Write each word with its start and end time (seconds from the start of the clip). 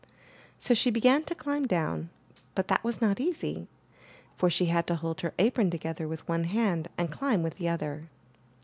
So 0.57 0.73
she 0.73 0.89
began 0.89 1.25
to 1.25 1.35
climb 1.35 1.67
down, 1.67 2.09
but 2.55 2.69
that 2.69 2.83
was 2.83 3.01
not 3.03 3.19
easy, 3.19 3.67
for 4.33 4.49
she 4.49 4.65
had 4.65 4.87
to 4.87 4.95
hold 4.95 5.21
her 5.21 5.35
apron 5.37 5.69
together 5.69 6.07
with 6.07 6.27
one 6.27 6.45
hand 6.45 6.87
and 6.97 7.11
climb 7.11 7.43
with 7.43 7.57
the 7.59 7.69
other. 7.69 8.09